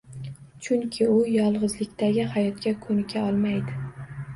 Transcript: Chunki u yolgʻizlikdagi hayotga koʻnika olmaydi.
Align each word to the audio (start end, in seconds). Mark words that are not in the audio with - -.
Chunki 0.67 1.03
u 1.17 1.19
yolgʻizlikdagi 1.35 2.29
hayotga 2.35 2.77
koʻnika 2.87 3.29
olmaydi. 3.33 3.83